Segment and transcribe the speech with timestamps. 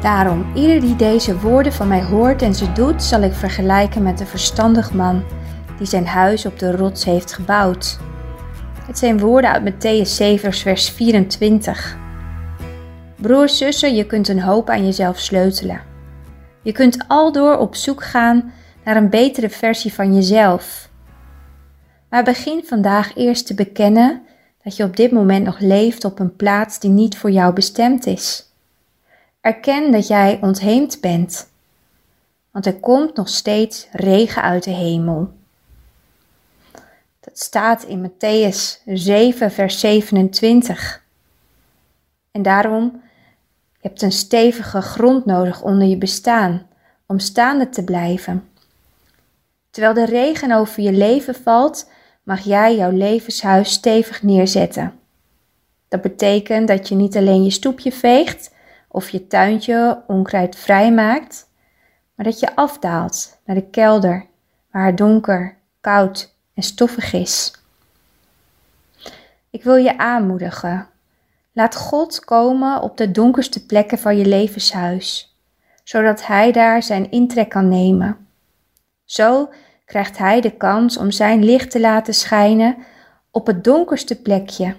[0.00, 4.20] Daarom, ieder die deze woorden van mij hoort en ze doet, zal ik vergelijken met
[4.20, 5.24] een verstandig man
[5.78, 7.98] die zijn huis op de rots heeft gebouwd.
[8.86, 11.96] Het zijn woorden uit Matthäus 7, vers 24.
[13.16, 15.80] Broers, zussen, je kunt een hoop aan jezelf sleutelen.
[16.62, 18.52] Je kunt aldoor op zoek gaan
[18.84, 20.88] naar een betere versie van jezelf.
[22.10, 24.22] Maar begin vandaag eerst te bekennen
[24.62, 28.06] dat je op dit moment nog leeft op een plaats die niet voor jou bestemd
[28.06, 28.47] is.
[29.40, 31.48] Erken dat jij ontheemd bent,
[32.50, 35.32] want er komt nog steeds regen uit de hemel.
[37.20, 41.04] Dat staat in Matthäus 7, vers 27.
[42.30, 43.02] En daarom,
[43.72, 46.66] je hebt een stevige grond nodig onder je bestaan
[47.06, 48.48] om staande te blijven.
[49.70, 51.90] Terwijl de regen over je leven valt,
[52.22, 55.00] mag jij jouw levenshuis stevig neerzetten.
[55.88, 58.50] Dat betekent dat je niet alleen je stoepje veegt
[58.88, 61.48] of je tuintje onkruid vrijmaakt,
[62.14, 64.26] maar dat je afdaalt naar de kelder
[64.70, 67.52] waar het donker, koud en stoffig is.
[69.50, 70.88] Ik wil je aanmoedigen.
[71.52, 75.36] Laat God komen op de donkerste plekken van je levenshuis,
[75.84, 78.26] zodat Hij daar zijn intrek kan nemen.
[79.04, 79.50] Zo
[79.84, 82.76] krijgt Hij de kans om Zijn licht te laten schijnen
[83.30, 84.74] op het donkerste plekje.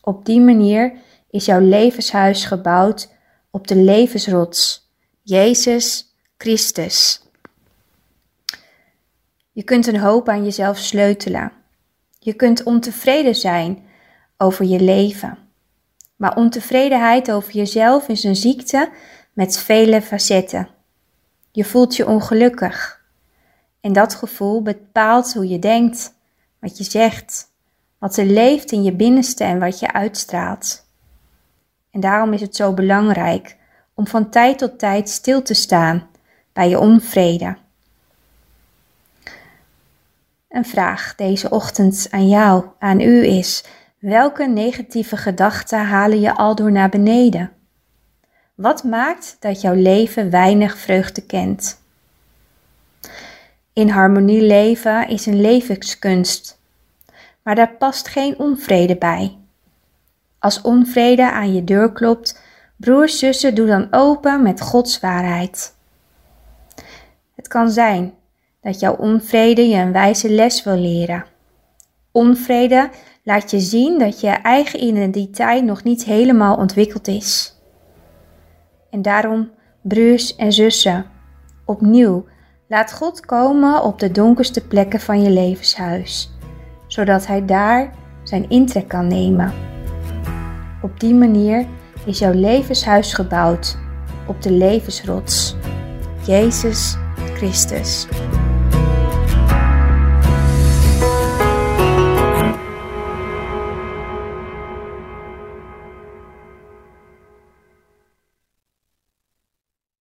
[0.00, 0.92] Op die manier
[1.34, 3.12] is jouw levenshuis gebouwd
[3.50, 4.90] op de levensrots,
[5.22, 7.22] Jezus Christus.
[9.52, 11.52] Je kunt een hoop aan jezelf sleutelen.
[12.18, 13.84] Je kunt ontevreden zijn
[14.36, 15.38] over je leven.
[16.16, 18.90] Maar ontevredenheid over jezelf is een ziekte
[19.32, 20.68] met vele facetten.
[21.50, 23.04] Je voelt je ongelukkig.
[23.80, 26.14] En dat gevoel bepaalt hoe je denkt,
[26.60, 27.46] wat je zegt,
[27.98, 30.83] wat er leeft in je binnenste en wat je uitstraalt.
[31.94, 33.56] En daarom is het zo belangrijk
[33.94, 36.06] om van tijd tot tijd stil te staan
[36.52, 37.56] bij je onvrede.
[40.48, 43.64] Een vraag deze ochtend aan jou, aan u is:
[43.98, 47.52] welke negatieve gedachten halen je aldoor naar beneden?
[48.54, 51.82] Wat maakt dat jouw leven weinig vreugde kent?
[53.72, 56.60] In harmonie leven is een levenskunst,
[57.42, 59.38] maar daar past geen onvrede bij.
[60.44, 62.40] Als onvrede aan je deur klopt,
[62.76, 65.74] broers, zussen, doe dan open met Gods waarheid.
[67.34, 68.14] Het kan zijn
[68.60, 71.24] dat jouw onvrede je een wijze les wil leren.
[72.12, 72.90] Onvrede
[73.22, 77.60] laat je zien dat je eigen identiteit nog niet helemaal ontwikkeld is.
[78.90, 79.50] En daarom,
[79.82, 81.06] broers en zussen,
[81.64, 82.24] opnieuw,
[82.68, 86.30] laat God komen op de donkerste plekken van je levenshuis,
[86.86, 87.94] zodat Hij daar
[88.24, 89.73] zijn intrek kan nemen.
[90.84, 91.66] Op die manier
[92.04, 93.78] is jouw levenshuis gebouwd
[94.26, 95.56] op de levensrots,
[96.26, 96.96] Jezus
[97.34, 98.06] Christus.